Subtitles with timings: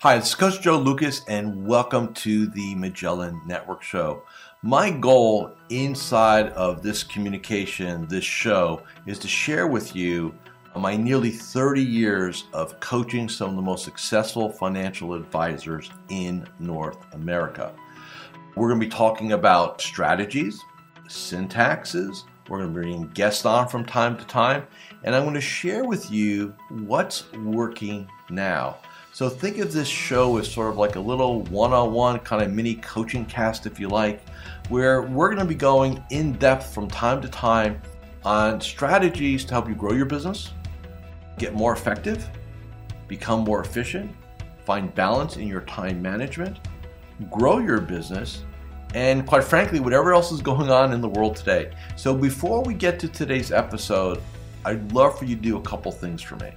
[0.00, 4.24] Hi, it's Coach Joe Lucas, and welcome to the Magellan Network Show.
[4.60, 10.34] My goal inside of this communication, this show, is to share with you
[10.76, 16.98] my nearly 30 years of coaching some of the most successful financial advisors in North
[17.14, 17.72] America.
[18.54, 20.60] We're going to be talking about strategies,
[21.08, 24.66] syntaxes, we're going to be bring guests on from time to time,
[25.04, 28.76] and I'm going to share with you what's working now.
[29.16, 32.42] So think of this show as sort of like a little one on one kind
[32.42, 34.20] of mini coaching cast, if you like,
[34.68, 37.80] where we're going to be going in depth from time to time
[38.26, 40.52] on strategies to help you grow your business,
[41.38, 42.28] get more effective,
[43.08, 44.14] become more efficient,
[44.66, 46.58] find balance in your time management,
[47.30, 48.44] grow your business,
[48.94, 51.72] and quite frankly, whatever else is going on in the world today.
[51.96, 54.20] So before we get to today's episode,
[54.66, 56.52] I'd love for you to do a couple things for me.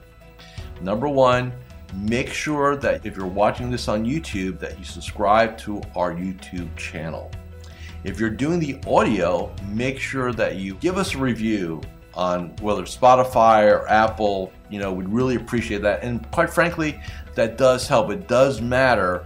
[0.81, 1.53] Number one,
[1.93, 6.75] make sure that if you're watching this on YouTube that you subscribe to our YouTube
[6.75, 7.31] channel.
[8.03, 11.81] If you're doing the audio, make sure that you give us a review
[12.13, 16.03] on whether Spotify or Apple, you know, we'd really appreciate that.
[16.03, 16.99] And quite frankly,
[17.35, 18.09] that does help.
[18.11, 19.25] It does matter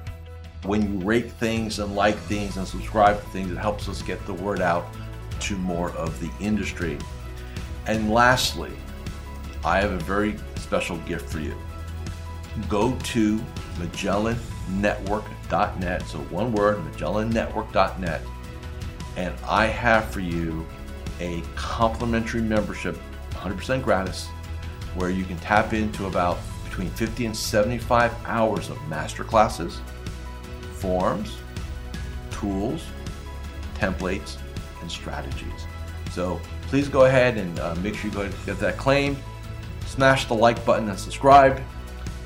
[0.63, 3.51] when you rate things and like things and subscribe to things.
[3.51, 4.85] It helps us get the word out
[5.41, 6.97] to more of the industry.
[7.85, 8.71] And lastly,
[9.65, 11.55] I have a very special gift for you
[12.69, 13.41] go to
[13.77, 16.03] MagellanNetwork.net.
[16.03, 18.21] So one word, MagellanNetwork.net.
[19.15, 20.65] And I have for you
[21.19, 22.97] a complimentary membership,
[23.31, 24.27] 100% gratis,
[24.95, 29.79] where you can tap into about between 50 and 75 hours of master classes,
[30.73, 31.37] forms,
[32.31, 32.83] tools,
[33.75, 34.37] templates,
[34.81, 35.67] and strategies.
[36.11, 39.17] So please go ahead and uh, make sure you go get that claim.
[39.85, 41.61] Smash the like button and subscribe.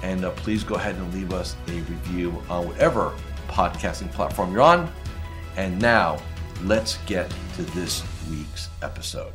[0.03, 3.13] And uh, please go ahead and leave us a review on whatever
[3.47, 4.91] podcasting platform you're on.
[5.55, 6.21] And now,
[6.63, 9.33] let's get to this week's episode.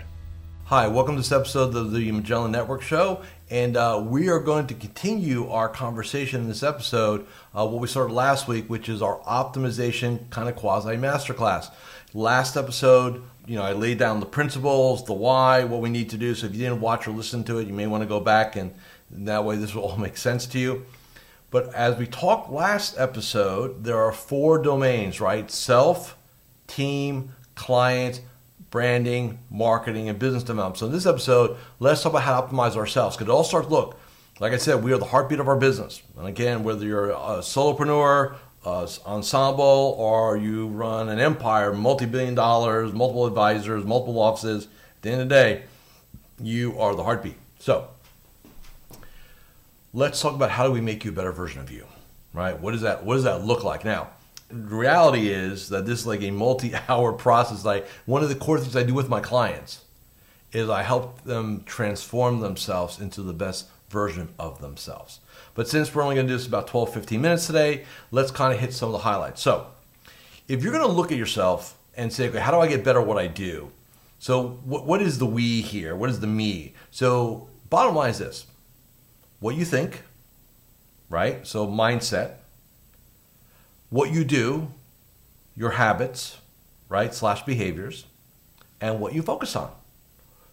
[0.67, 3.23] Hi, welcome to this episode of the Magellan Network Show.
[3.51, 7.89] And uh, we are going to continue our conversation in this episode, uh, what we
[7.89, 11.71] started last week, which is our optimization kind of quasi masterclass.
[12.15, 16.17] Last episode, you know, I laid down the principles, the why, what we need to
[16.17, 16.35] do.
[16.35, 18.57] So if you didn't watch or listen to it, you may want to go back
[18.57, 18.73] and
[19.13, 20.87] that way, this will all make sense to you.
[21.51, 25.51] But as we talked last episode, there are four domains, right?
[25.51, 26.17] Self,
[26.67, 28.23] team, client,
[28.71, 30.79] branding, marketing, and business development.
[30.79, 33.69] So in this episode, let's talk about how to optimize ourselves because it all starts.
[33.69, 33.99] Look,
[34.41, 36.03] like I said, we are the heartbeat of our business.
[36.19, 38.35] And again, whether you're a solopreneur,
[38.65, 45.21] ensemble, or you run an empire, multi-billion dollars, multiple advisors, multiple offices, at the end
[45.21, 45.63] of the day,
[46.41, 47.37] you are the heartbeat.
[47.59, 47.89] So
[49.93, 51.87] let's talk about how do we make you a better version of you,
[52.33, 52.59] right?
[52.59, 54.11] What does that What does that look like now?
[54.49, 57.65] The reality is that this is like a multi-hour process.
[57.65, 59.85] Like one of the core things I do with my clients
[60.53, 65.21] is I help them transform themselves into the best version of themselves.
[65.55, 68.53] But since we're only going to do this about 12, 15 minutes today, let's kind
[68.53, 69.41] of hit some of the highlights.
[69.41, 69.67] So,
[70.49, 73.01] if you're going to look at yourself and say, okay, how do I get better
[73.01, 73.71] at what I do?
[74.19, 75.97] So, what, what is the we here?
[75.97, 76.75] What is the me?
[76.91, 78.47] So, bottom line is this
[79.43, 80.05] what you think,
[81.11, 81.45] right?
[81.45, 82.37] So, mindset,
[83.91, 84.73] what you do,
[85.57, 86.39] your habits,
[86.89, 87.13] right?
[87.13, 88.07] Slash behaviors,
[88.81, 89.73] and what you focus on.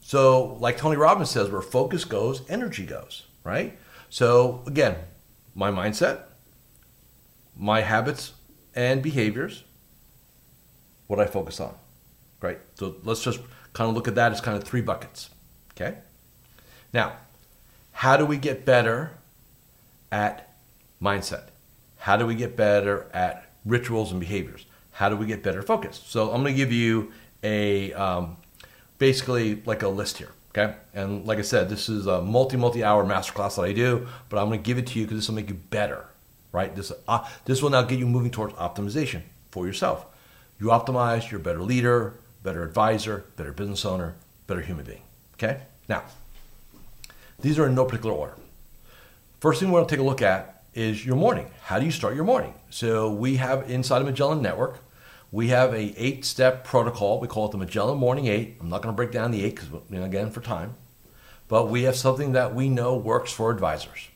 [0.02, 3.78] So, like Tony Robbins says, where focus goes, energy goes, right?
[4.10, 4.96] So, again,
[5.54, 6.24] my mindset,
[7.56, 8.34] my habits
[8.74, 9.66] and behaviors,
[11.06, 11.76] what I focus on,
[12.42, 12.60] right?
[12.74, 13.40] So, let's just
[13.74, 15.30] kind of look at that as kind of three buckets,
[15.76, 16.00] okay?
[16.92, 17.14] Now,
[18.00, 19.12] how do we get better
[20.10, 20.54] at
[21.02, 21.50] mindset?
[21.98, 24.66] How do we get better at rituals and behaviors?
[24.92, 26.10] How do we get better focused?
[26.10, 27.12] So I'm going to give you
[27.44, 28.38] a um,
[29.00, 30.30] basically like a list here.
[30.52, 34.08] Okay, and like I said, this is a multi multi hour masterclass that I do,
[34.30, 36.06] but I'm going to give it to you because this will make you better.
[36.54, 36.74] Right?
[36.74, 40.06] This uh, this will now get you moving towards optimization for yourself.
[40.58, 42.14] You optimize, you're a better leader,
[42.44, 44.16] better advisor, better business owner,
[44.48, 45.02] better human being.
[45.34, 45.64] Okay.
[45.90, 46.04] Now,
[47.42, 48.36] these are in no particular order.
[49.40, 51.50] First thing we want to take a look at is your morning.
[51.64, 52.54] How do you start your morning?
[52.70, 54.80] So we have inside of Magellan Network,
[55.32, 57.20] we have a eight step protocol.
[57.20, 58.58] We call it the Magellan Morning Eight.
[58.60, 60.76] I'm not going to break down the eight because you know, again for time,
[61.48, 64.10] but we have something that we know works for advisors,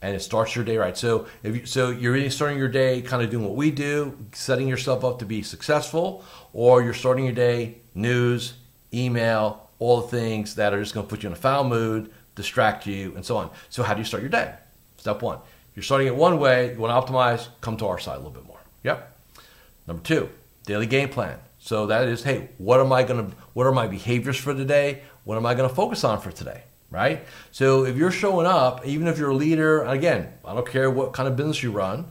[0.00, 0.96] and it starts your day right.
[0.96, 4.16] So if you, so, you're really starting your day kind of doing what we do,
[4.32, 8.54] setting yourself up to be successful, or you're starting your day news,
[8.94, 12.12] email, all the things that are just going to put you in a foul mood,
[12.36, 13.50] distract you, and so on.
[13.68, 14.54] So, how do you start your day?
[14.96, 15.38] Step one
[15.74, 18.30] You're starting it one way, you want to optimize, come to our side a little
[18.30, 18.60] bit more.
[18.84, 19.16] Yep.
[19.88, 20.28] Number two,
[20.64, 21.38] daily game plan.
[21.58, 25.02] So that is, hey, what am I gonna what are my behaviors for today?
[25.24, 26.62] What am I gonna focus on for today?
[26.90, 27.24] Right?
[27.50, 31.12] So if you're showing up, even if you're a leader, again, I don't care what
[31.12, 32.04] kind of business you run,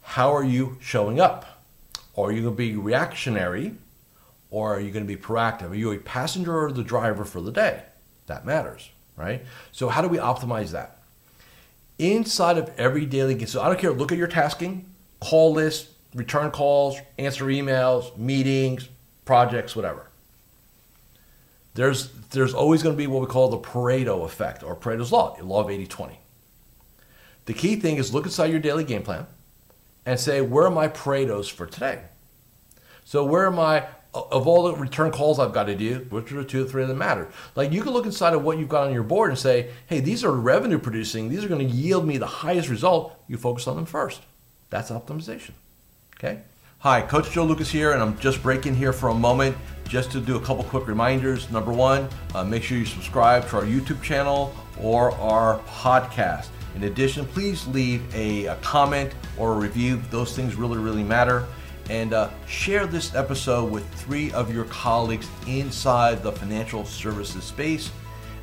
[0.00, 1.44] how are you showing up?
[2.16, 3.74] Are you gonna be reactionary
[4.50, 5.70] or are you gonna be proactive?
[5.70, 7.82] Are you a passenger or the driver for the day?
[8.26, 9.44] That matters, right?
[9.72, 10.98] So how do we optimize that?
[11.98, 14.86] Inside of every daily so I don't care, look at your tasking,
[15.20, 18.88] call list, return calls, answer emails, meetings,
[19.24, 20.08] projects, whatever.
[21.74, 25.36] There's, there's always going to be what we call the Pareto effect or Pareto's law,
[25.42, 26.18] law of 80 20.
[27.44, 29.26] The key thing is look inside your daily game plan
[30.06, 32.02] and say, where are my Paretos for today?
[33.04, 36.36] So, where am I, of all the return calls I've got to do, which are
[36.36, 37.28] the two or three that matter?
[37.54, 40.00] Like, you can look inside of what you've got on your board and say, hey,
[40.00, 43.18] these are revenue producing, these are going to yield me the highest result.
[43.28, 44.22] You focus on them first.
[44.70, 45.52] That's optimization.
[46.18, 46.40] Okay?
[46.78, 49.56] Hi, Coach Joe Lucas here, and I'm just breaking here for a moment
[49.88, 51.50] just to do a couple quick reminders.
[51.50, 56.48] Number one, uh, make sure you subscribe to our YouTube channel or our podcast.
[56.74, 60.00] In addition, please leave a, a comment or a review.
[60.10, 61.46] Those things really, really matter.
[61.88, 67.90] And uh, share this episode with three of your colleagues inside the financial services space.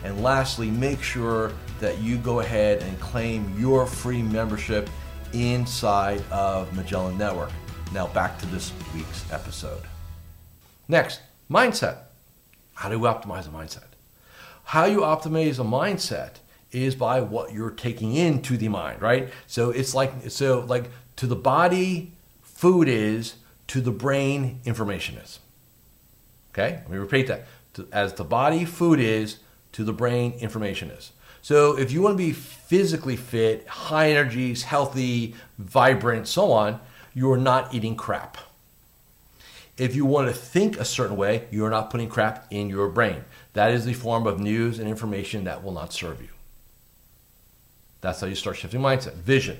[0.03, 4.89] And lastly, make sure that you go ahead and claim your free membership
[5.33, 7.51] inside of Magellan Network.
[7.93, 9.83] Now, back to this week's episode.
[10.87, 11.97] Next, mindset.
[12.73, 13.83] How do we optimize a mindset?
[14.63, 16.35] How you optimize a mindset
[16.71, 19.29] is by what you're taking into the mind, right?
[19.47, 22.13] So it's like so like to the body,
[22.63, 23.35] food is,
[23.67, 25.39] to the brain, information is.
[26.53, 26.79] Okay?
[26.83, 27.45] Let me repeat that.
[27.91, 29.39] As the body, food is,
[29.73, 31.11] to the brain, information is.
[31.41, 36.79] So if you want to be physically fit, high energies, healthy, vibrant, so on,
[37.13, 38.37] you are not eating crap.
[39.77, 42.87] If you want to think a certain way, you are not putting crap in your
[42.87, 43.25] brain.
[43.51, 46.29] That is the form of news and information that will not serve you.
[47.99, 49.15] That's how you start shifting mindset.
[49.15, 49.59] Vision.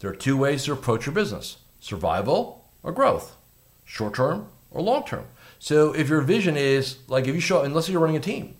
[0.00, 3.36] There are two ways to approach your business survival or growth,
[3.84, 5.26] short term or long term.
[5.58, 8.56] So if your vision is like if you show, unless you're running a team,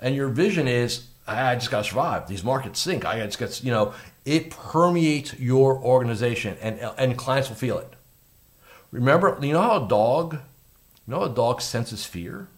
[0.00, 2.26] and your vision is I just got to survive.
[2.26, 3.04] These markets sink.
[3.04, 7.92] I just got, you know, it permeates your organization and, and clients will feel it.
[8.90, 10.40] Remember, you know how a dog, you
[11.06, 12.48] know how a dog senses fear?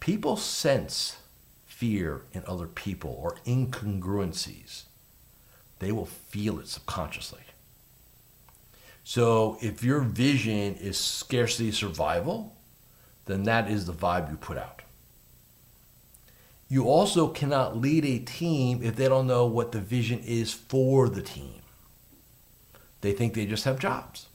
[0.00, 1.18] People sense
[1.64, 4.82] fear in other people or incongruencies.
[5.78, 7.40] They will feel it subconsciously.
[9.04, 12.56] So if your vision is scarcity survival,
[13.26, 14.82] then that is the vibe you put out.
[16.68, 21.08] You also cannot lead a team if they don't know what the vision is for
[21.08, 21.62] the team.
[23.00, 24.26] They think they just have jobs.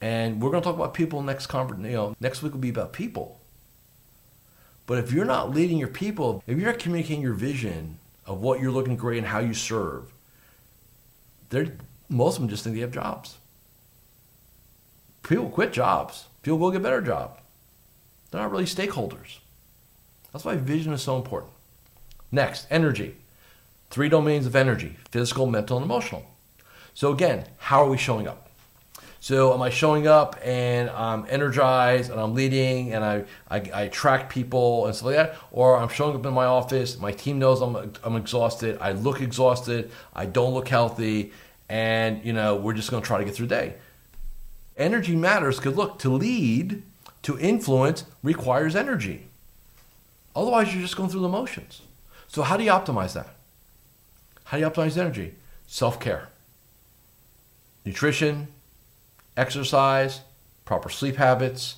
[0.00, 1.84] And we're going to talk about people next conference.
[1.84, 3.40] You know, next week will be about people.
[4.86, 8.60] But if you're not leading your people, if you're not communicating your vision of what
[8.60, 10.12] you're looking to create and how you serve,
[11.50, 11.76] they're,
[12.12, 13.38] most of them just think they have jobs.
[15.22, 16.26] People quit jobs.
[16.42, 17.40] People go get better jobs.
[18.30, 19.38] They're not really stakeholders.
[20.32, 21.52] That's why vision is so important.
[22.30, 23.16] Next, energy.
[23.90, 26.24] Three domains of energy physical, mental, and emotional.
[26.94, 28.48] So, again, how are we showing up?
[29.20, 33.82] So, am I showing up and I'm energized and I'm leading and I, I, I
[33.82, 35.36] attract people and stuff like that?
[35.52, 39.20] Or I'm showing up in my office, my team knows I'm, I'm exhausted, I look
[39.20, 41.32] exhausted, I don't look healthy,
[41.72, 43.74] and you know, we're just gonna try to get through the day.
[44.76, 46.82] Energy matters because look, to lead,
[47.22, 49.28] to influence requires energy.
[50.36, 51.80] Otherwise, you're just going through the motions.
[52.28, 53.28] So, how do you optimize that?
[54.44, 55.34] How do you optimize energy?
[55.66, 56.28] Self care,
[57.86, 58.48] nutrition,
[59.38, 60.20] exercise,
[60.66, 61.76] proper sleep habits,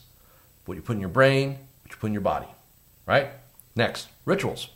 [0.65, 1.51] what you put in your brain,
[1.83, 2.49] what you put in your body,
[3.07, 3.29] right?
[3.77, 4.71] Next, rituals.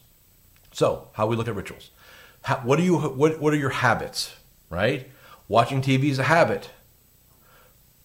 [0.70, 1.90] So, how we look at rituals.
[2.42, 4.37] How, what, do you, what, what are your habits,
[4.70, 5.08] right?
[5.48, 6.70] Watching TV is a habit.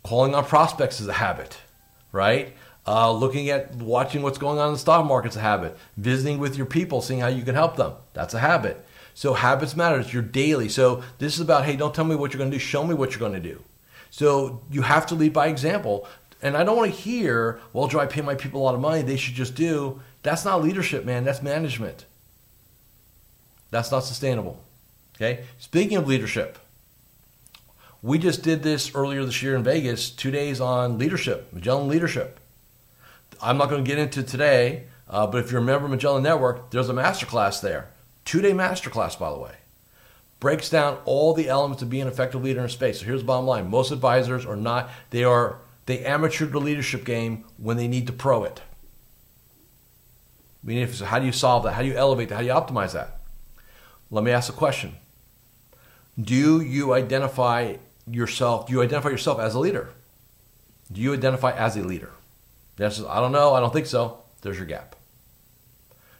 [0.03, 1.57] Calling on prospects is a habit,
[2.11, 2.53] right?
[2.85, 5.77] Uh, looking at watching what's going on in the stock market's a habit.
[5.97, 7.93] Visiting with your people, seeing how you can help them.
[8.13, 8.85] That's a habit.
[9.13, 9.99] So habits matter.
[9.99, 10.69] It's your daily.
[10.69, 12.63] So this is about, hey, don't tell me what you're going to do.
[12.63, 13.63] Show me what you're going to do.
[14.09, 16.07] So you have to lead by example.
[16.41, 18.81] And I don't want to hear, well, do I pay my people a lot of
[18.81, 19.01] money?
[19.01, 20.01] They should just do.
[20.23, 21.23] That's not leadership, man.
[21.23, 22.05] That's management.
[23.71, 24.61] That's not sustainable.
[25.15, 25.45] Okay.
[25.59, 26.57] Speaking of leadership,
[28.01, 32.39] we just did this earlier this year in Vegas, two days on leadership, Magellan leadership.
[33.41, 36.23] I'm not going to get into today, uh, but if you're a member of Magellan
[36.23, 37.89] Network, there's a masterclass there.
[38.25, 39.55] Two day masterclass, by the way.
[40.39, 42.99] Breaks down all the elements of being an effective leader in space.
[42.99, 47.05] So here's the bottom line most advisors are not, they are, they amateur the leadership
[47.05, 48.61] game when they need to pro it.
[50.61, 51.73] Meaning, so how do you solve that?
[51.73, 52.35] How do you elevate that?
[52.35, 53.19] How do you optimize that?
[54.09, 54.95] Let me ask a question.
[56.21, 57.75] Do you identify
[58.09, 58.67] yourself?
[58.67, 59.89] Do you identify yourself as a leader?
[60.91, 62.11] Do you identify as a leader?
[62.77, 63.53] Is, I don't know.
[63.53, 64.19] I don't think so.
[64.41, 64.95] There's your gap.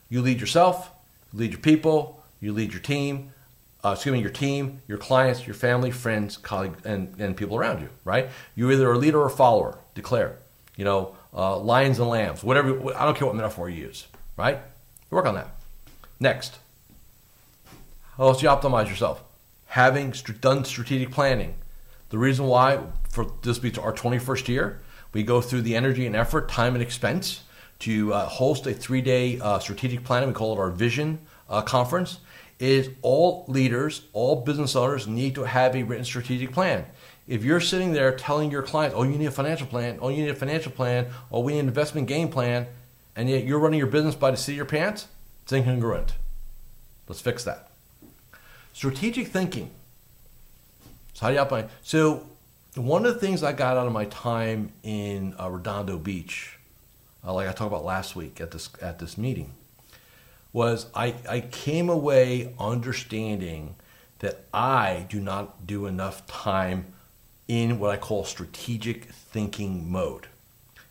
[0.09, 0.91] You lead yourself,
[1.31, 3.31] you lead your people, you lead your team,
[3.83, 7.81] uh, excuse me, your team, your clients, your family, friends, colleagues, and, and people around
[7.81, 8.29] you, right?
[8.55, 9.77] You're either a leader or a follower.
[9.95, 10.37] Declare.
[10.75, 12.95] You know, uh, lions and lambs, whatever.
[12.95, 14.07] I don't care what metaphor you use,
[14.37, 14.59] right?
[15.09, 15.49] Work on that.
[16.19, 16.57] Next.
[18.17, 19.23] How else do you optimize yourself?
[19.73, 21.55] Having st- done strategic planning.
[22.09, 24.79] The reason why, for this be our 21st year,
[25.13, 27.41] we go through the energy and effort, time and expense
[27.79, 30.29] to uh, host a three day uh, strategic planning.
[30.29, 31.17] We call it our Vision
[31.49, 32.19] uh, Conference.
[32.59, 36.85] Is all leaders, all business owners need to have a written strategic plan.
[37.27, 40.21] If you're sitting there telling your clients, oh, you need a financial plan, oh, you
[40.21, 42.67] need a financial plan, oh, we need an investment game plan,
[43.15, 45.07] and yet you're running your business by the seat of your pants,
[45.41, 46.09] it's incongruent.
[47.07, 47.72] Let's fix that.
[48.73, 49.69] Strategic thinking.
[51.83, 52.27] So
[52.75, 56.57] one of the things I got out of my time in uh, Redondo Beach,
[57.25, 59.53] uh, like I talked about last week at this at this meeting,
[60.51, 63.75] was I, I came away understanding
[64.19, 66.87] that I do not do enough time
[67.47, 70.27] in what I call strategic thinking mode.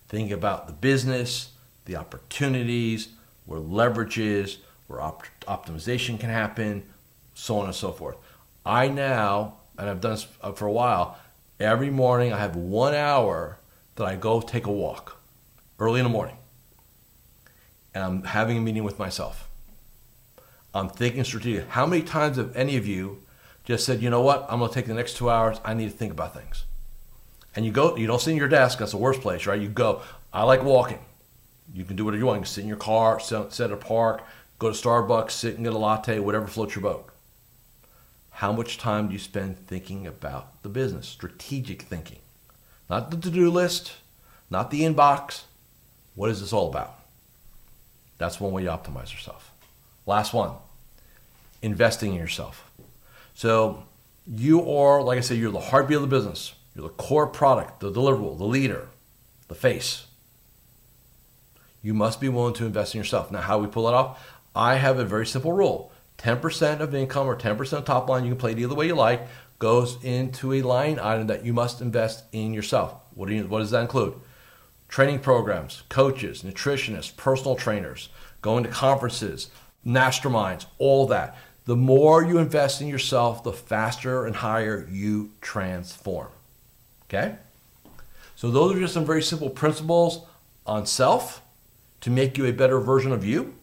[0.08, 1.50] Think about the business,
[1.86, 3.08] the opportunities,
[3.46, 6.84] where leverage is, where op- optimization can happen,
[7.34, 8.16] so on and so forth.
[8.64, 11.18] I now, and I've done this uh, for a while,
[11.58, 13.58] every morning I have one hour
[13.96, 15.20] that I go take a walk
[15.78, 16.36] early in the morning.
[17.94, 19.48] And I'm having a meeting with myself.
[20.74, 21.68] I'm thinking strategically.
[21.70, 23.22] How many times have any of you
[23.64, 25.90] just said, you know what, I'm going to take the next two hours, I need
[25.90, 26.64] to think about things?
[27.54, 29.60] And you go, you don't sit in your desk, that's the worst place, right?
[29.60, 30.00] You go,
[30.32, 31.00] I like walking.
[31.74, 32.38] You can do whatever you want.
[32.38, 34.22] You can sit in your car, sit, sit at a park,
[34.58, 37.11] go to Starbucks, sit and get a latte, whatever floats your boat.
[38.42, 41.06] How much time do you spend thinking about the business?
[41.06, 42.18] Strategic thinking.
[42.90, 43.92] Not the to do list,
[44.50, 45.42] not the inbox.
[46.16, 46.92] What is this all about?
[48.18, 49.52] That's one way you optimize yourself.
[50.06, 50.54] Last one
[51.62, 52.68] investing in yourself.
[53.32, 53.84] So
[54.26, 56.54] you are, like I said, you're the heartbeat of the business.
[56.74, 58.88] You're the core product, the deliverable, the leader,
[59.46, 60.08] the face.
[61.80, 63.30] You must be willing to invest in yourself.
[63.30, 64.18] Now, how we pull it off?
[64.52, 65.91] I have a very simple rule
[66.22, 68.94] 10% of income or 10% of top line, you can play it either way you
[68.94, 69.26] like,
[69.58, 72.94] goes into a line item that you must invest in yourself.
[73.14, 74.14] What, do you, what does that include?
[74.88, 78.08] Training programs, coaches, nutritionists, personal trainers,
[78.40, 79.50] going to conferences,
[79.86, 81.36] masterminds, all that.
[81.64, 86.28] The more you invest in yourself, the faster and higher you transform.
[87.04, 87.36] Okay?
[88.34, 90.26] So, those are just some very simple principles
[90.66, 91.42] on self
[92.00, 93.54] to make you a better version of you.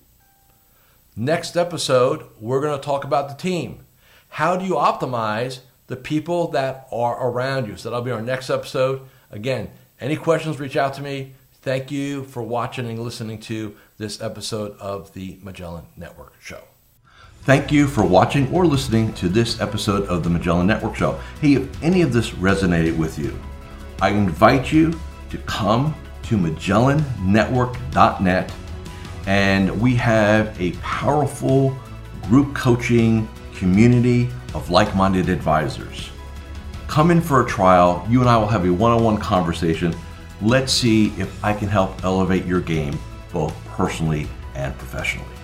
[1.19, 3.85] Next episode, we're going to talk about the team.
[4.29, 7.75] How do you optimize the people that are around you?
[7.75, 9.01] So that'll be our next episode.
[9.29, 11.33] Again, any questions, reach out to me.
[11.61, 16.61] Thank you for watching and listening to this episode of the Magellan Network Show.
[17.41, 21.19] Thank you for watching or listening to this episode of the Magellan Network Show.
[21.41, 23.37] Hey, if any of this resonated with you,
[24.01, 24.97] I invite you
[25.31, 28.53] to come to MagellanNetwork.net
[29.29, 31.77] and we have a powerful
[32.23, 36.09] group coaching community of like minded advisors.
[36.87, 38.03] Come in for a trial.
[38.09, 39.95] You and I will have a one on one conversation.
[40.41, 42.97] Let's see if I can help elevate your game
[43.31, 45.38] both personally and professionally.